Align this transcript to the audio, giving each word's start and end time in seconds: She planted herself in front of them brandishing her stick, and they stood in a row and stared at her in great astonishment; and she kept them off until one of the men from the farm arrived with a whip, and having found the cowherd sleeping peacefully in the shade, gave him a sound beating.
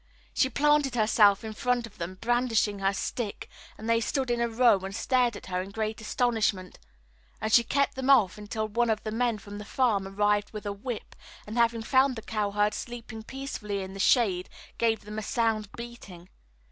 She 0.33 0.49
planted 0.49 0.95
herself 0.95 1.43
in 1.43 1.53
front 1.53 1.85
of 1.85 1.99
them 1.99 2.15
brandishing 2.15 2.79
her 2.79 2.91
stick, 2.91 3.47
and 3.77 3.87
they 3.87 4.01
stood 4.01 4.31
in 4.31 4.41
a 4.41 4.49
row 4.49 4.79
and 4.79 4.95
stared 4.95 5.35
at 5.37 5.45
her 5.45 5.61
in 5.61 5.69
great 5.69 6.01
astonishment; 6.01 6.79
and 7.39 7.53
she 7.53 7.63
kept 7.63 7.93
them 7.93 8.09
off 8.09 8.35
until 8.39 8.67
one 8.67 8.89
of 8.89 9.03
the 9.03 9.11
men 9.11 9.37
from 9.37 9.59
the 9.59 9.63
farm 9.63 10.07
arrived 10.07 10.53
with 10.53 10.65
a 10.65 10.73
whip, 10.73 11.15
and 11.45 11.55
having 11.55 11.83
found 11.83 12.15
the 12.15 12.23
cowherd 12.23 12.73
sleeping 12.73 13.21
peacefully 13.21 13.83
in 13.83 13.93
the 13.93 13.99
shade, 13.99 14.49
gave 14.79 15.03
him 15.03 15.19
a 15.19 15.21
sound 15.21 15.69
beating. 15.77 16.29